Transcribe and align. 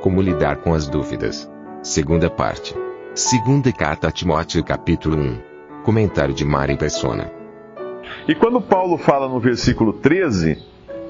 Como 0.00 0.22
lidar 0.22 0.58
com 0.58 0.74
as 0.74 0.86
dúvidas. 0.86 1.50
Segunda 1.82 2.30
parte. 2.30 2.72
Segunda 3.14 3.72
carta 3.72 4.08
a 4.08 4.12
Timóteo 4.12 4.62
capítulo 4.62 5.16
1. 5.16 5.82
Comentário 5.82 6.32
de 6.32 6.44
Mari 6.44 6.76
Persona. 6.76 7.32
E 8.28 8.34
quando 8.34 8.60
Paulo 8.60 8.96
fala 8.96 9.28
no 9.28 9.40
versículo 9.40 9.92
13, 9.92 10.62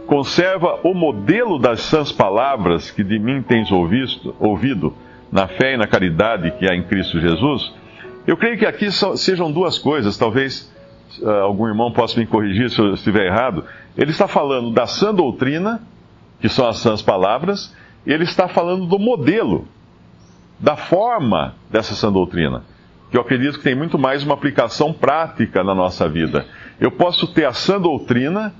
conserva 0.06 0.80
o 0.82 0.94
modelo 0.94 1.58
das 1.58 1.82
sãs 1.82 2.10
palavras 2.10 2.90
que 2.90 3.04
de 3.04 3.18
mim 3.18 3.42
tens 3.42 3.70
ouvido, 3.70 4.34
ouvido 4.40 4.94
na 5.30 5.46
fé 5.46 5.74
e 5.74 5.76
na 5.76 5.86
caridade 5.86 6.50
que 6.52 6.66
há 6.66 6.74
em 6.74 6.82
Cristo 6.82 7.20
Jesus, 7.20 7.70
eu 8.26 8.38
creio 8.38 8.58
que 8.58 8.64
aqui 8.64 8.88
sejam 9.16 9.52
duas 9.52 9.78
coisas, 9.78 10.16
talvez 10.16 10.72
uh, 11.20 11.28
algum 11.30 11.68
irmão 11.68 11.92
possa 11.92 12.18
me 12.18 12.26
corrigir 12.26 12.70
se 12.70 12.78
eu 12.78 12.94
estiver 12.94 13.26
errado. 13.26 13.64
Ele 13.96 14.10
está 14.10 14.26
falando 14.26 14.70
da 14.70 14.86
sã 14.86 15.14
doutrina, 15.14 15.82
que 16.40 16.48
são 16.48 16.66
as 16.66 16.78
sãs 16.78 17.02
palavras, 17.02 17.74
ele 18.12 18.24
está 18.24 18.48
falando 18.48 18.86
do 18.86 18.98
modelo, 18.98 19.68
da 20.58 20.76
forma 20.76 21.54
dessa 21.70 21.94
sã 21.94 22.10
doutrina, 22.10 22.64
que 23.10 23.16
eu 23.18 23.20
acredito 23.20 23.58
que 23.58 23.64
tem 23.64 23.74
muito 23.74 23.98
mais 23.98 24.22
uma 24.22 24.32
aplicação 24.32 24.94
prática 24.94 25.62
na 25.62 25.74
nossa 25.74 26.08
vida. 26.08 26.46
Eu 26.80 26.90
posso 26.90 27.26
ter 27.34 27.44
a 27.44 27.52
sã 27.52 27.78
doutrina, 27.78 28.54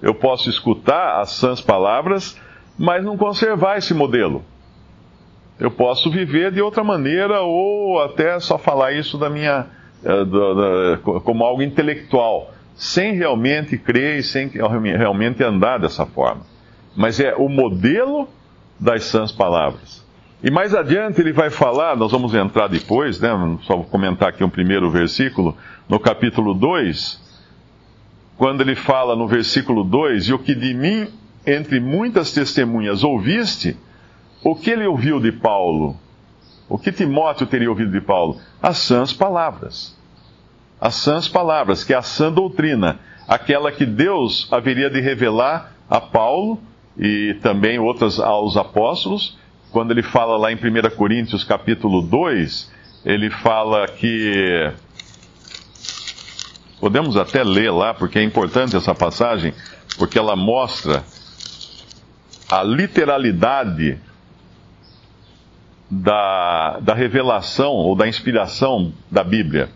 eu 0.00 0.14
posso 0.14 0.48
escutar 0.48 1.20
as 1.20 1.32
sãs 1.32 1.60
palavras, 1.60 2.40
mas 2.78 3.04
não 3.04 3.16
conservar 3.18 3.76
esse 3.76 3.92
modelo. 3.92 4.42
Eu 5.60 5.70
posso 5.70 6.10
viver 6.10 6.50
de 6.50 6.62
outra 6.62 6.82
maneira 6.82 7.42
ou 7.42 8.00
até 8.02 8.40
só 8.40 8.56
falar 8.56 8.92
isso 8.92 9.18
da 9.18 9.28
minha, 9.28 9.66
eh, 10.02 10.98
como 11.22 11.44
algo 11.44 11.62
intelectual, 11.62 12.52
sem 12.74 13.14
realmente 13.14 13.76
crer 13.76 14.18
e 14.18 14.22
sem 14.22 14.48
realmente 14.48 15.44
andar 15.44 15.78
dessa 15.78 16.06
forma. 16.06 16.40
Mas 16.96 17.20
é 17.20 17.34
o 17.34 17.48
modelo 17.48 18.28
das 18.78 19.04
sãs 19.04 19.32
palavras. 19.32 20.04
E 20.42 20.50
mais 20.50 20.74
adiante 20.74 21.20
ele 21.20 21.32
vai 21.32 21.48
falar, 21.48 21.96
nós 21.96 22.12
vamos 22.12 22.34
entrar 22.34 22.68
depois, 22.68 23.18
né, 23.18 23.30
só 23.62 23.76
vou 23.76 23.84
comentar 23.84 24.28
aqui 24.28 24.44
um 24.44 24.50
primeiro 24.50 24.90
versículo, 24.90 25.56
no 25.88 25.98
capítulo 25.98 26.52
2, 26.52 27.22
quando 28.36 28.60
ele 28.60 28.74
fala 28.74 29.16
no 29.16 29.26
versículo 29.26 29.84
2: 29.84 30.28
E 30.28 30.32
o 30.34 30.38
que 30.38 30.54
de 30.54 30.74
mim, 30.74 31.08
entre 31.46 31.80
muitas 31.80 32.32
testemunhas, 32.32 33.02
ouviste, 33.02 33.76
o 34.42 34.54
que 34.54 34.70
ele 34.70 34.86
ouviu 34.86 35.18
de 35.18 35.32
Paulo? 35.32 35.96
O 36.68 36.78
que 36.78 36.92
Timóteo 36.92 37.46
teria 37.46 37.70
ouvido 37.70 37.90
de 37.90 38.00
Paulo? 38.00 38.38
As 38.62 38.78
sãs 38.78 39.12
palavras. 39.12 39.96
As 40.80 40.96
sãs 40.96 41.28
palavras, 41.28 41.84
que 41.84 41.94
é 41.94 41.96
a 41.96 42.02
sã 42.02 42.30
doutrina, 42.30 42.98
aquela 43.26 43.72
que 43.72 43.86
Deus 43.86 44.48
haveria 44.50 44.90
de 44.90 45.00
revelar 45.00 45.72
a 45.88 46.00
Paulo 46.00 46.60
e 46.98 47.34
também 47.42 47.78
outras 47.78 48.18
aos 48.18 48.56
apóstolos. 48.56 49.36
Quando 49.70 49.90
ele 49.90 50.02
fala 50.02 50.36
lá 50.36 50.52
em 50.52 50.56
1 50.56 50.96
Coríntios 50.96 51.42
capítulo 51.44 52.00
2, 52.02 52.72
ele 53.04 53.30
fala 53.30 53.86
que 53.88 54.72
Podemos 56.84 57.16
até 57.16 57.42
ler 57.42 57.70
lá, 57.70 57.94
porque 57.94 58.18
é 58.18 58.22
importante 58.22 58.76
essa 58.76 58.94
passagem, 58.94 59.54
porque 59.96 60.18
ela 60.18 60.36
mostra 60.36 61.02
a 62.46 62.62
literalidade 62.62 63.98
da, 65.90 66.78
da 66.80 66.92
revelação 66.92 67.72
ou 67.72 67.96
da 67.96 68.06
inspiração 68.06 68.92
da 69.10 69.24
Bíblia. 69.24 69.70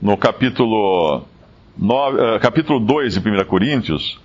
No 0.00 0.16
capítulo, 0.16 1.26
9, 1.76 2.16
uh, 2.16 2.20
eh, 2.20 2.38
capítulo 2.38 2.80
2 2.80 3.20
de 3.20 3.28
1 3.28 3.44
Coríntios, 3.44 4.18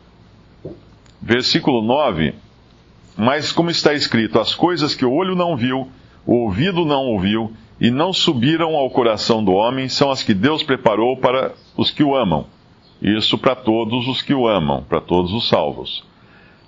versículo 1.21 1.81
9, 1.81 2.33
mas 3.15 3.51
como 3.51 3.69
está 3.69 3.93
escrito, 3.93 4.39
as 4.39 4.55
coisas 4.55 4.95
que 4.95 5.05
o 5.05 5.13
olho 5.13 5.35
não 5.35 5.55
viu, 5.55 5.89
o 6.25 6.35
ouvido 6.45 6.85
não 6.85 7.05
ouviu, 7.05 7.53
e 7.79 7.89
não 7.89 8.13
subiram 8.13 8.75
ao 8.75 8.89
coração 8.91 9.43
do 9.43 9.53
homem 9.53 9.89
são 9.89 10.11
as 10.11 10.21
que 10.21 10.33
Deus 10.33 10.61
preparou 10.61 11.17
para 11.17 11.53
os 11.75 11.89
que 11.89 12.03
o 12.03 12.15
amam. 12.15 12.45
Isso 13.01 13.37
para 13.39 13.55
todos 13.55 14.07
os 14.07 14.21
que 14.21 14.33
o 14.33 14.47
amam, 14.47 14.83
para 14.83 15.01
todos 15.01 15.33
os 15.33 15.49
salvos. 15.49 16.03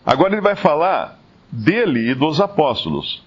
Agora 0.03 0.33
ele 0.33 0.41
vai 0.41 0.55
falar 0.55 1.19
dele 1.51 2.09
e 2.09 2.15
dos 2.15 2.41
apóstolos. 2.41 3.21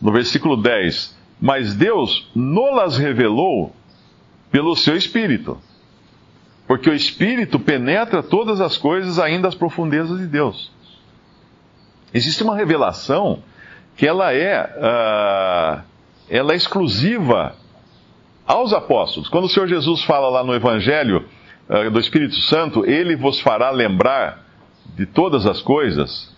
No 0.00 0.10
versículo 0.10 0.56
10: 0.56 1.16
Mas 1.40 1.74
Deus 1.74 2.28
nolas 2.34 2.98
revelou 2.98 3.72
pelo 4.50 4.74
seu 4.74 4.96
Espírito. 4.96 5.56
Porque 6.72 6.88
o 6.88 6.94
Espírito 6.94 7.60
penetra 7.60 8.22
todas 8.22 8.58
as 8.58 8.78
coisas, 8.78 9.18
ainda 9.18 9.46
as 9.46 9.54
profundezas 9.54 10.18
de 10.18 10.26
Deus. 10.26 10.72
Existe 12.14 12.42
uma 12.42 12.56
revelação 12.56 13.40
que 13.94 14.06
ela 14.06 14.32
é. 14.32 14.64
Uh, 14.64 15.82
ela 16.30 16.54
é 16.54 16.56
exclusiva 16.56 17.56
aos 18.46 18.72
apóstolos. 18.72 19.28
Quando 19.28 19.44
o 19.44 19.48
Senhor 19.50 19.68
Jesus 19.68 20.02
fala 20.04 20.30
lá 20.30 20.42
no 20.42 20.54
Evangelho 20.54 21.26
uh, 21.68 21.90
do 21.90 22.00
Espírito 22.00 22.36
Santo, 22.36 22.86
ele 22.86 23.16
vos 23.16 23.38
fará 23.38 23.68
lembrar 23.68 24.42
de 24.96 25.04
todas 25.04 25.44
as 25.44 25.60
coisas. 25.60 26.34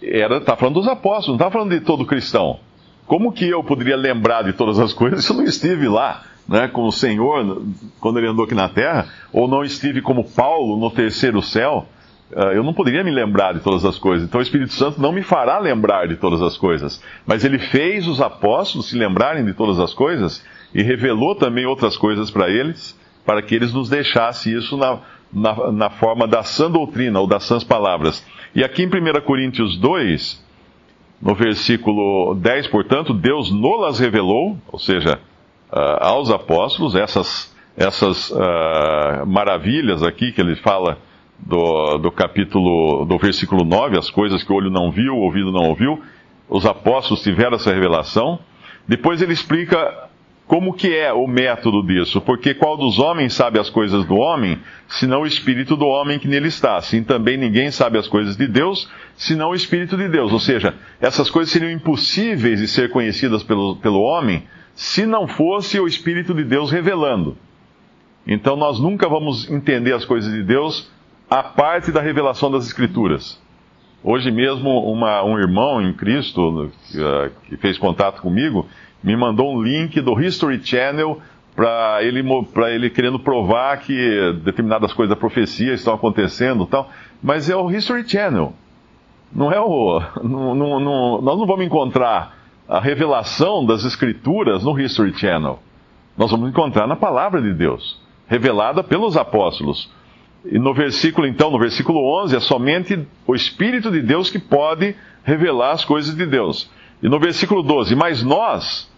Está 0.00 0.56
falando 0.56 0.76
dos 0.76 0.88
apóstolos, 0.88 1.38
não 1.38 1.46
está 1.46 1.50
falando 1.50 1.78
de 1.78 1.80
todo 1.80 2.06
cristão. 2.06 2.58
Como 3.06 3.30
que 3.30 3.50
eu 3.50 3.62
poderia 3.62 3.96
lembrar 3.96 4.44
de 4.44 4.54
todas 4.54 4.78
as 4.78 4.94
coisas 4.94 5.22
se 5.26 5.30
eu 5.30 5.36
não 5.36 5.44
estive 5.44 5.88
lá? 5.88 6.31
Né, 6.48 6.68
com 6.68 6.82
o 6.82 6.92
Senhor 6.92 7.62
quando 8.00 8.18
ele 8.18 8.26
andou 8.26 8.44
aqui 8.44 8.54
na 8.54 8.68
terra, 8.68 9.06
ou 9.32 9.46
não 9.46 9.62
estive 9.62 10.02
como 10.02 10.24
Paulo 10.24 10.76
no 10.76 10.90
terceiro 10.90 11.40
céu, 11.40 11.86
ah, 12.34 12.52
eu 12.54 12.62
não 12.62 12.72
poderia 12.72 13.04
me 13.04 13.10
lembrar 13.10 13.52
de 13.52 13.60
todas 13.60 13.84
as 13.84 13.98
coisas. 13.98 14.26
Então 14.26 14.40
o 14.40 14.42
Espírito 14.42 14.72
Santo 14.72 15.00
não 15.00 15.12
me 15.12 15.22
fará 15.22 15.58
lembrar 15.58 16.08
de 16.08 16.16
todas 16.16 16.40
as 16.40 16.56
coisas. 16.56 17.02
Mas 17.26 17.44
ele 17.44 17.58
fez 17.58 18.06
os 18.08 18.20
apóstolos 18.20 18.88
se 18.88 18.96
lembrarem 18.96 19.44
de 19.44 19.52
todas 19.52 19.78
as 19.78 19.92
coisas 19.92 20.44
e 20.74 20.82
revelou 20.82 21.34
também 21.34 21.66
outras 21.66 21.96
coisas 21.96 22.30
para 22.30 22.48
eles, 22.48 22.98
para 23.26 23.42
que 23.42 23.54
eles 23.54 23.72
nos 23.72 23.88
deixassem 23.88 24.56
isso 24.56 24.76
na, 24.76 24.98
na, 25.32 25.72
na, 25.72 25.90
forma 25.90 26.26
da 26.26 26.42
sã 26.42 26.70
doutrina 26.70 27.20
ou 27.20 27.26
das 27.26 27.44
sãs 27.44 27.62
palavras. 27.62 28.24
E 28.54 28.64
aqui 28.64 28.82
em 28.82 28.86
1 28.86 29.20
Coríntios 29.24 29.76
2, 29.78 30.42
no 31.20 31.34
versículo 31.34 32.34
10, 32.34 32.68
portanto, 32.68 33.12
Deus 33.12 33.50
nolas 33.50 33.98
revelou, 33.98 34.56
ou 34.70 34.78
seja, 34.78 35.20
aos 35.72 36.30
apóstolos, 36.30 36.94
essas, 36.94 37.54
essas 37.76 38.30
uh, 38.30 39.26
maravilhas 39.26 40.02
aqui 40.02 40.30
que 40.30 40.40
ele 40.40 40.56
fala 40.56 40.98
do, 41.38 41.98
do 41.98 42.12
capítulo, 42.12 43.04
do 43.04 43.18
versículo 43.18 43.64
9, 43.64 43.98
as 43.98 44.10
coisas 44.10 44.42
que 44.42 44.52
o 44.52 44.54
olho 44.56 44.70
não 44.70 44.90
viu, 44.90 45.14
o 45.14 45.20
ouvido 45.20 45.50
não 45.50 45.68
ouviu, 45.68 46.02
os 46.48 46.66
apóstolos 46.66 47.22
tiveram 47.22 47.56
essa 47.56 47.72
revelação. 47.72 48.38
Depois 48.86 49.22
ele 49.22 49.32
explica 49.32 50.10
como 50.46 50.74
que 50.74 50.94
é 50.94 51.10
o 51.12 51.26
método 51.26 51.82
disso, 51.82 52.20
porque 52.20 52.52
qual 52.52 52.76
dos 52.76 52.98
homens 52.98 53.32
sabe 53.32 53.58
as 53.58 53.70
coisas 53.70 54.04
do 54.04 54.16
homem, 54.16 54.58
senão 54.86 55.22
o 55.22 55.26
espírito 55.26 55.76
do 55.76 55.86
homem 55.86 56.18
que 56.18 56.28
nele 56.28 56.48
está. 56.48 56.76
Assim 56.76 57.02
também 57.02 57.38
ninguém 57.38 57.70
sabe 57.70 57.96
as 57.96 58.06
coisas 58.06 58.36
de 58.36 58.46
Deus, 58.46 58.90
senão 59.16 59.50
o 59.50 59.54
espírito 59.54 59.96
de 59.96 60.08
Deus. 60.08 60.30
Ou 60.30 60.40
seja, 60.40 60.74
essas 61.00 61.30
coisas 61.30 61.50
seriam 61.50 61.70
impossíveis 61.70 62.60
de 62.60 62.68
ser 62.68 62.90
conhecidas 62.90 63.42
pelo, 63.42 63.76
pelo 63.76 64.02
homem 64.02 64.42
se 64.74 65.06
não 65.06 65.26
fosse 65.26 65.78
o 65.78 65.86
espírito 65.86 66.34
de 66.34 66.44
Deus 66.44 66.70
revelando. 66.70 67.36
Então 68.26 68.56
nós 68.56 68.78
nunca 68.78 69.08
vamos 69.08 69.50
entender 69.50 69.92
as 69.92 70.04
coisas 70.04 70.32
de 70.32 70.42
Deus 70.42 70.90
a 71.28 71.42
parte 71.42 71.90
da 71.90 72.00
revelação 72.00 72.50
das 72.50 72.66
Escrituras. 72.66 73.40
Hoje 74.04 74.30
mesmo, 74.30 74.68
uma, 74.90 75.22
um 75.24 75.38
irmão 75.38 75.80
em 75.80 75.92
Cristo 75.92 76.66
uh, 76.66 77.30
que 77.48 77.56
fez 77.56 77.78
contato 77.78 78.20
comigo 78.20 78.66
me 79.02 79.16
mandou 79.16 79.54
um 79.54 79.62
link 79.62 80.00
do 80.00 80.20
History 80.20 80.60
Channel 80.64 81.20
para 81.54 82.02
ele, 82.02 82.24
ele 82.74 82.90
querendo 82.90 83.18
provar 83.18 83.78
que 83.78 84.32
determinadas 84.44 84.92
coisas 84.92 85.14
da 85.14 85.18
profecia 85.18 85.72
estão 85.74 85.94
acontecendo 85.94 86.66
tal. 86.66 86.90
Mas 87.22 87.50
é 87.50 87.56
o 87.56 87.70
History 87.70 88.08
Channel. 88.08 88.54
Não 89.32 89.52
é 89.52 89.60
o. 89.60 90.00
Não, 90.22 90.54
não, 90.54 90.80
não, 90.80 91.22
nós 91.22 91.38
não 91.38 91.46
vamos 91.46 91.64
encontrar 91.64 92.41
a 92.68 92.80
revelação 92.80 93.64
das 93.64 93.84
Escrituras 93.84 94.62
no 94.62 94.78
History 94.78 95.12
Channel. 95.18 95.58
Nós 96.16 96.30
vamos 96.30 96.48
encontrar 96.48 96.86
na 96.86 96.96
palavra 96.96 97.40
de 97.40 97.52
Deus, 97.52 98.00
revelada 98.26 98.82
pelos 98.82 99.16
apóstolos. 99.16 99.90
E 100.44 100.58
no 100.58 100.74
versículo, 100.74 101.26
então, 101.26 101.50
no 101.50 101.58
versículo 101.58 102.00
11, 102.22 102.36
é 102.36 102.40
somente 102.40 103.06
o 103.26 103.34
Espírito 103.34 103.90
de 103.90 104.02
Deus 104.02 104.30
que 104.30 104.38
pode 104.38 104.94
revelar 105.24 105.72
as 105.72 105.84
coisas 105.84 106.14
de 106.14 106.26
Deus. 106.26 106.70
E 107.02 107.08
no 107.08 107.18
versículo 107.18 107.62
12, 107.62 107.94
mas 107.94 108.22
nós, 108.22 108.90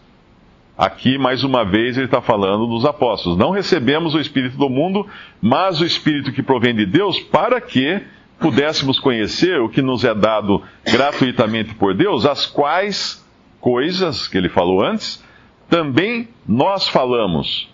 aqui 0.76 1.16
mais 1.16 1.44
uma 1.44 1.64
vez 1.64 1.96
ele 1.96 2.06
está 2.06 2.20
falando 2.20 2.66
dos 2.66 2.84
apóstolos, 2.84 3.38
não 3.38 3.50
recebemos 3.50 4.14
o 4.14 4.20
Espírito 4.20 4.56
do 4.56 4.68
mundo, 4.68 5.06
mas 5.40 5.80
o 5.80 5.86
Espírito 5.86 6.32
que 6.32 6.42
provém 6.42 6.74
de 6.74 6.84
Deus, 6.84 7.18
para 7.18 7.60
que 7.60 8.02
pudéssemos 8.38 8.98
conhecer 8.98 9.60
o 9.60 9.68
que 9.68 9.80
nos 9.80 10.04
é 10.04 10.14
dado 10.14 10.62
gratuitamente 10.84 11.74
por 11.74 11.94
Deus, 11.94 12.26
as 12.26 12.46
quais 12.46 13.23
coisas 13.64 14.28
que 14.28 14.36
ele 14.36 14.50
falou 14.50 14.84
antes, 14.84 15.24
também 15.70 16.28
nós 16.46 16.86
falamos, 16.86 17.66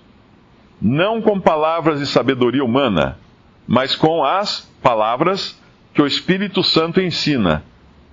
não 0.80 1.20
com 1.20 1.40
palavras 1.40 1.98
de 1.98 2.06
sabedoria 2.06 2.64
humana, 2.64 3.18
mas 3.66 3.96
com 3.96 4.22
as 4.22 4.72
palavras 4.80 5.60
que 5.92 6.00
o 6.00 6.06
Espírito 6.06 6.62
Santo 6.62 7.00
ensina, 7.00 7.64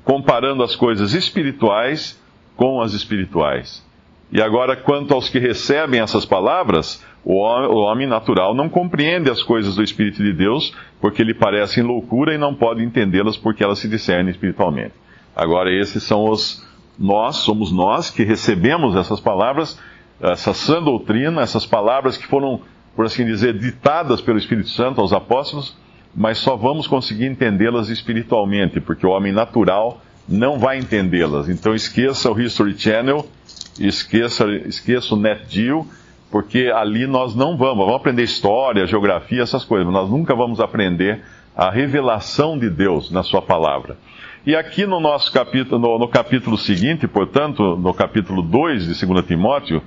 comparando 0.03 0.63
as 0.63 0.75
coisas 0.75 1.13
espirituais 1.13 2.19
com 2.55 2.81
as 2.81 2.93
espirituais. 2.93 3.85
E 4.31 4.41
agora, 4.41 4.75
quanto 4.75 5.13
aos 5.13 5.29
que 5.29 5.37
recebem 5.37 5.99
essas 5.99 6.25
palavras, 6.25 7.05
o 7.23 7.35
homem 7.35 8.07
natural 8.07 8.55
não 8.55 8.69
compreende 8.69 9.29
as 9.29 9.43
coisas 9.43 9.75
do 9.75 9.83
Espírito 9.83 10.23
de 10.23 10.33
Deus, 10.33 10.73
porque 10.99 11.23
lhe 11.23 11.35
parecem 11.35 11.83
loucura 11.83 12.33
e 12.33 12.39
não 12.39 12.55
pode 12.55 12.83
entendê-las 12.83 13.37
porque 13.37 13.63
elas 13.63 13.77
se 13.77 13.87
discernem 13.87 14.31
espiritualmente. 14.31 14.95
Agora, 15.35 15.71
esses 15.71 16.01
são 16.01 16.27
os 16.27 16.66
nós, 16.97 17.37
somos 17.37 17.71
nós 17.71 18.09
que 18.09 18.23
recebemos 18.23 18.95
essas 18.95 19.19
palavras, 19.19 19.79
essa 20.19 20.53
sã 20.53 20.81
doutrina, 20.81 21.41
essas 21.41 21.65
palavras 21.65 22.17
que 22.17 22.25
foram, 22.25 22.61
por 22.95 23.05
assim 23.05 23.25
dizer, 23.25 23.57
ditadas 23.57 24.21
pelo 24.21 24.37
Espírito 24.37 24.69
Santo 24.69 24.99
aos 24.99 25.13
apóstolos, 25.13 25.75
mas 26.15 26.39
só 26.39 26.55
vamos 26.55 26.87
conseguir 26.87 27.27
entendê-las 27.27 27.89
espiritualmente, 27.89 28.81
porque 28.81 29.05
o 29.05 29.11
homem 29.11 29.31
natural 29.31 30.01
não 30.27 30.57
vai 30.57 30.79
entendê-las. 30.79 31.47
Então 31.47 31.75
esqueça 31.75 32.31
o 32.31 32.39
History 32.39 32.77
Channel, 32.77 33.25
esqueça, 33.79 34.45
esqueça 34.65 35.13
o 35.13 35.17
NetGeo, 35.17 35.87
porque 36.31 36.71
ali 36.75 37.07
nós 37.07 37.35
não 37.35 37.55
vamos, 37.55 37.85
vamos 37.85 37.95
aprender 37.95 38.23
história, 38.23 38.87
geografia, 38.87 39.43
essas 39.43 39.63
coisas, 39.63 39.85
mas 39.85 39.95
nós 39.95 40.09
nunca 40.09 40.35
vamos 40.35 40.59
aprender 40.59 41.23
a 41.57 41.71
revelação 41.71 42.55
de 42.55 42.69
Deus 42.69 43.09
na 43.09 43.23
sua 43.23 43.41
palavra. 43.41 43.97
E 44.45 44.55
aqui 44.55 44.85
no 44.85 44.99
nosso 44.99 45.33
capítulo, 45.33 45.81
no, 45.81 45.97
no 45.97 46.07
capítulo 46.07 46.55
seguinte, 46.55 47.07
portanto, 47.07 47.75
no 47.75 47.95
capítulo 47.95 48.43
2 48.43 48.95
de 48.95 49.05
2 49.05 49.25
Timóteo, 49.25 49.81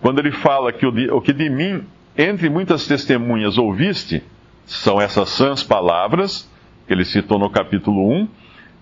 quando 0.00 0.20
ele 0.20 0.30
fala 0.30 0.72
que 0.72 0.86
o, 0.86 1.16
o 1.16 1.20
que 1.20 1.32
de 1.32 1.50
mim, 1.50 1.82
entre 2.16 2.48
muitas 2.48 2.86
testemunhas, 2.86 3.58
ouviste, 3.58 4.22
são 4.64 5.00
essas 5.00 5.30
sãs 5.30 5.64
palavras, 5.64 6.48
que 6.86 6.92
ele 6.92 7.04
citou 7.04 7.40
no 7.40 7.50
capítulo 7.50 8.08
1, 8.08 8.28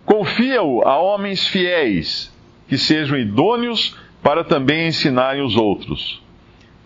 confia-o 0.04 0.86
a 0.86 0.98
homens 0.98 1.46
fiéis, 1.46 2.30
que 2.68 2.76
sejam 2.76 3.16
idôneos 3.16 3.96
para 4.22 4.44
também 4.44 4.88
ensinarem 4.88 5.42
os 5.42 5.56
outros. 5.56 6.22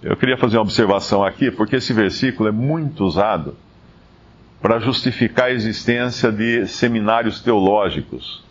Eu 0.00 0.16
queria 0.16 0.36
fazer 0.36 0.56
uma 0.56 0.62
observação 0.62 1.24
aqui, 1.24 1.50
porque 1.50 1.76
esse 1.76 1.92
versículo 1.92 2.48
é 2.48 2.52
muito 2.52 3.04
usado 3.04 3.56
para 4.60 4.78
justificar 4.80 5.46
a 5.46 5.50
existência 5.52 6.32
de 6.32 6.66
seminários 6.66 7.40
teológicos, 7.40 8.42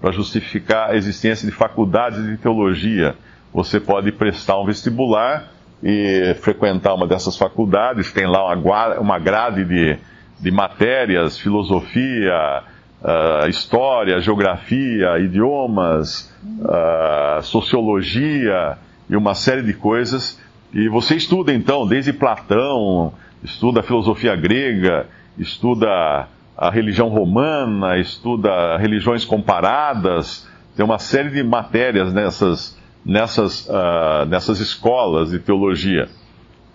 para 0.00 0.12
justificar 0.12 0.90
a 0.90 0.96
existência 0.96 1.48
de 1.48 1.54
faculdades 1.54 2.24
de 2.24 2.36
teologia. 2.36 3.14
Você 3.52 3.80
pode 3.80 4.12
prestar 4.12 4.60
um 4.60 4.66
vestibular 4.66 5.48
e 5.82 6.34
frequentar 6.40 6.94
uma 6.94 7.06
dessas 7.06 7.36
faculdades, 7.36 8.12
tem 8.12 8.26
lá 8.26 8.54
uma 8.98 9.18
grade 9.18 9.64
de, 9.64 9.98
de 10.38 10.50
matérias, 10.50 11.38
filosofia, 11.38 12.62
uh, 13.02 13.48
história, 13.48 14.20
geografia, 14.20 15.18
idiomas, 15.18 16.32
uh, 16.60 17.42
sociologia 17.42 18.76
e 19.08 19.16
uma 19.16 19.34
série 19.34 19.62
de 19.62 19.72
coisas. 19.72 20.38
E 20.72 20.88
você 20.88 21.16
estuda 21.16 21.52
então, 21.52 21.86
desde 21.86 22.12
Platão, 22.12 23.12
estuda 23.42 23.80
a 23.80 23.82
filosofia 23.82 24.36
grega, 24.36 25.06
estuda 25.40 26.28
a 26.56 26.70
religião 26.70 27.08
romana, 27.08 27.98
estuda 27.98 28.76
religiões 28.76 29.24
comparadas, 29.24 30.46
tem 30.76 30.84
uma 30.84 30.98
série 30.98 31.30
de 31.30 31.42
matérias 31.42 32.12
nessas, 32.12 32.78
nessas, 33.04 33.66
uh, 33.66 34.26
nessas 34.28 34.60
escolas 34.60 35.30
de 35.30 35.38
teologia. 35.38 36.08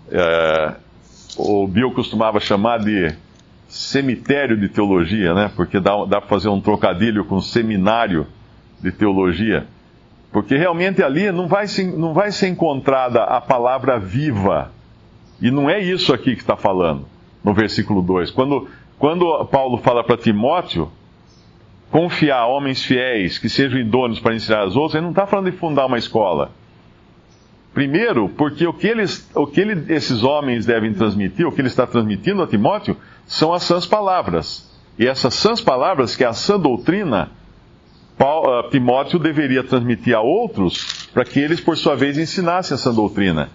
Uh, 0.07 0.75
o 1.37 1.67
Bill 1.67 1.91
costumava 1.91 2.39
chamar 2.39 2.79
de 2.79 3.15
cemitério 3.67 4.59
de 4.59 4.69
teologia, 4.69 5.33
né? 5.33 5.51
Porque 5.55 5.79
dá, 5.79 5.93
dá 6.05 6.19
para 6.19 6.29
fazer 6.29 6.49
um 6.49 6.61
trocadilho 6.61 7.25
com 7.25 7.39
seminário 7.39 8.25
de 8.81 8.91
teologia. 8.91 9.67
Porque 10.31 10.57
realmente 10.57 11.03
ali 11.03 11.31
não 11.31 11.47
vai, 11.47 11.67
ser, 11.67 11.85
não 11.95 12.13
vai 12.13 12.31
ser 12.31 12.47
encontrada 12.47 13.23
a 13.23 13.39
palavra 13.39 13.99
viva. 13.99 14.71
E 15.41 15.51
não 15.51 15.69
é 15.69 15.79
isso 15.79 16.13
aqui 16.13 16.35
que 16.35 16.41
está 16.41 16.55
falando 16.55 17.05
no 17.45 17.53
versículo 17.53 18.01
2. 18.01 18.31
Quando, 18.31 18.67
quando 18.97 19.45
Paulo 19.45 19.77
fala 19.77 20.03
para 20.03 20.17
Timóteo 20.17 20.91
confiar 21.91 22.47
homens 22.47 22.83
fiéis 22.83 23.37
que 23.37 23.47
sejam 23.47 23.79
idôneos 23.79 24.19
para 24.19 24.33
ensinar 24.33 24.65
os 24.65 24.75
outros, 24.75 24.95
ele 24.95 25.03
não 25.03 25.11
está 25.11 25.27
falando 25.27 25.51
de 25.51 25.57
fundar 25.57 25.85
uma 25.85 25.99
escola. 25.99 26.51
Primeiro, 27.73 28.29
porque 28.29 28.65
o 28.65 28.73
que, 28.73 28.87
eles, 28.87 29.29
o 29.35 29.45
que 29.45 29.61
ele, 29.61 29.93
esses 29.93 30.23
homens 30.23 30.65
devem 30.65 30.93
transmitir, 30.93 31.45
o 31.45 31.51
que 31.51 31.61
ele 31.61 31.67
está 31.67 31.85
transmitindo 31.85 32.41
a 32.41 32.47
Timóteo, 32.47 32.97
são 33.27 33.53
as 33.53 33.63
sãs 33.63 33.85
palavras. 33.85 34.73
E 34.97 35.05
essas 35.05 35.33
sãs 35.35 35.61
palavras, 35.61 36.15
que 36.15 36.23
é 36.23 36.27
a 36.27 36.33
sã 36.33 36.57
doutrina, 36.57 37.29
uh, 38.19 38.69
Timóteo 38.71 39.19
deveria 39.19 39.63
transmitir 39.63 40.15
a 40.15 40.21
outros 40.21 41.09
para 41.13 41.25
que 41.25 41.39
eles, 41.39 41.59
por 41.59 41.77
sua 41.77 41.95
vez, 41.95 42.17
ensinassem 42.17 42.73
essa 42.73 42.91
doutrina. 42.91 43.49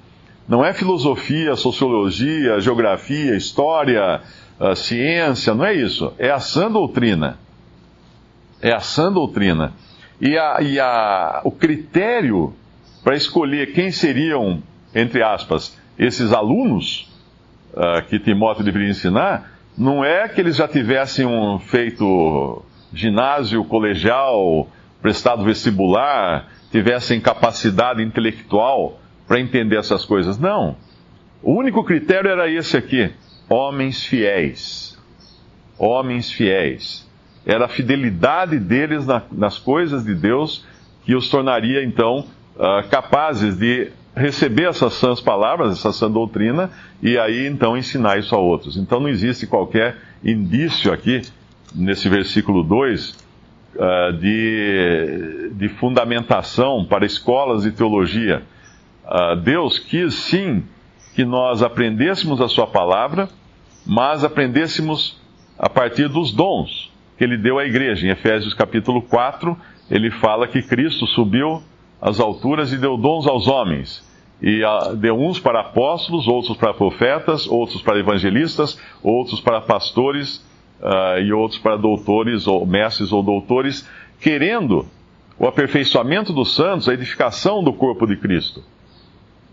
Não 0.49 0.65
é 0.65 0.73
filosofia, 0.73 1.55
sociologia, 1.55 2.61
geografia, 2.61 3.37
história, 3.37 4.21
uh, 4.59 4.75
ciência, 4.75 5.55
não 5.55 5.65
é 5.65 5.75
isso. 5.75 6.13
É 6.19 6.31
a 6.31 6.41
sã 6.41 6.71
doutrina. 6.71 7.39
É 8.61 8.73
a 8.73 8.81
sã 8.81 9.13
doutrina. 9.13 9.73
E, 10.21 10.37
a, 10.37 10.59
e 10.61 10.79
a, 10.79 11.41
o 11.45 11.51
critério 11.51 12.55
para 13.03 13.17
escolher 13.17 13.73
quem 13.73 13.91
seriam, 13.91 14.63
entre 14.95 15.23
aspas, 15.23 15.79
esses 15.99 16.33
alunos 16.33 17.11
uh, 17.73 18.07
que 18.09 18.19
Timóteo 18.19 18.65
deveria 18.65 18.91
ensinar, 18.91 19.51
não 19.77 20.05
é 20.05 20.29
que 20.29 20.41
eles 20.41 20.57
já 20.57 20.69
tivessem 20.69 21.25
um, 21.25 21.59
feito 21.59 22.63
ginásio, 22.93 23.65
colegial, 23.65 24.69
prestado 25.01 25.45
vestibular, 25.45 26.49
tivessem 26.71 27.21
capacidade 27.21 28.03
intelectual 28.03 29.00
para 29.31 29.39
entender 29.39 29.77
essas 29.77 30.05
coisas. 30.05 30.37
Não. 30.37 30.75
O 31.41 31.55
único 31.55 31.85
critério 31.85 32.29
era 32.29 32.51
esse 32.51 32.77
aqui: 32.77 33.13
homens 33.49 34.05
fiéis. 34.05 34.99
Homens 35.79 36.33
fiéis. 36.33 37.09
Era 37.47 37.67
a 37.67 37.69
fidelidade 37.69 38.59
deles 38.59 39.07
na, 39.07 39.23
nas 39.31 39.57
coisas 39.57 40.05
de 40.05 40.17
Deus 40.17 40.67
que 41.05 41.15
os 41.15 41.29
tornaria, 41.29 41.85
então, 41.85 42.27
uh, 42.57 42.89
capazes 42.91 43.57
de 43.57 43.93
receber 44.17 44.69
essas 44.69 44.95
sãs 44.95 45.21
palavras, 45.21 45.79
essa 45.79 45.93
sã 45.93 46.11
doutrina, 46.11 46.69
e 47.01 47.17
aí 47.17 47.47
então 47.47 47.77
ensinar 47.77 48.19
isso 48.19 48.35
a 48.35 48.39
outros. 48.39 48.77
Então 48.77 48.99
não 48.99 49.09
existe 49.09 49.47
qualquer 49.47 49.97
indício 50.25 50.93
aqui, 50.93 51.23
nesse 51.73 52.09
versículo 52.09 52.65
2, 52.65 53.11
uh, 53.11 53.15
ah, 53.79 54.11
de, 54.11 55.51
de 55.53 55.69
fundamentação 55.69 56.85
para 56.85 57.07
escolas 57.07 57.63
de 57.63 57.71
teologia 57.71 58.43
uh, 59.11 59.37
Deus 59.37 59.79
quis 59.79 60.15
sim 60.15 60.65
que 61.15 61.25
nós 61.25 61.63
aprendêssemos 61.63 62.41
a 62.41 62.49
Sua 62.49 62.67
palavra, 62.67 63.29
mas 63.87 64.25
aprendêssemos 64.25 65.21
a 65.59 65.69
partir 65.69 66.09
dos 66.09 66.33
dons 66.33 66.91
que 67.19 67.25
Ele 67.25 67.37
deu 67.37 67.59
à 67.59 67.65
igreja. 67.65 68.07
Em 68.07 68.11
Efésios 68.11 68.55
capítulo 68.55 69.03
4, 69.03 69.57
ele 69.91 70.11
fala 70.11 70.47
que 70.47 70.63
Cristo 70.63 71.07
subiu 71.09 71.63
às 72.01 72.21
alturas 72.21 72.73
e 72.73 72.79
deu 72.79 72.97
dons 72.97 73.27
aos 73.27 73.49
homens. 73.49 74.09
E 74.41 74.65
uh, 74.65 74.97
deu 74.97 75.19
uns 75.19 75.39
para 75.39 75.61
apóstolos, 75.61 76.27
outros 76.27 76.57
para 76.57 76.73
profetas, 76.73 77.47
outros 77.47 77.83
para 77.83 77.99
evangelistas, 77.99 78.81
outros 79.03 79.41
para 79.41 79.61
pastores 79.61 80.37
uh, 80.81 81.21
e 81.21 81.33
outros 81.33 81.61
para 81.61 81.77
doutores, 81.77 82.47
ou 82.47 82.65
mestres 82.65 83.13
ou 83.13 83.23
doutores, 83.23 83.87
querendo 84.21 84.87
o 85.39 85.47
aperfeiçoamento 85.47 86.33
dos 86.33 86.55
santos, 86.55 86.89
a 86.89 86.95
edificação 86.95 87.63
do 87.63 87.73
corpo 87.73 88.07
de 88.07 88.17
Cristo. 88.17 88.63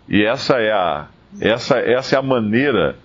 E 0.08 0.24
essa 0.24 0.54
é 0.56 0.72
a, 0.72 1.08
essa, 1.40 1.78
essa 1.78 2.16
é 2.16 2.18
a 2.18 2.22
maneira 2.22 2.96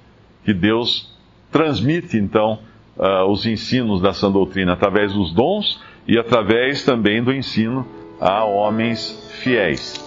que 0.45 0.53
Deus 0.53 1.13
transmite, 1.51 2.17
então, 2.17 2.59
uh, 2.97 3.29
os 3.29 3.45
ensinos 3.45 4.01
da 4.01 4.13
sã 4.13 4.31
doutrina, 4.31 4.73
através 4.73 5.13
dos 5.13 5.33
dons 5.33 5.81
e 6.07 6.17
através 6.17 6.83
também 6.83 7.23
do 7.23 7.33
ensino 7.33 7.85
a 8.19 8.43
homens 8.45 9.29
fiéis. 9.41 10.01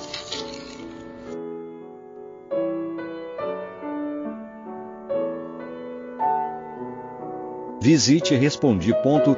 Visite 7.80 8.34
respondi.com.br. 8.34 9.36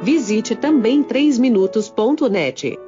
Visite 0.00 0.54
também 0.54 1.02
3minutos.net. 1.02 2.87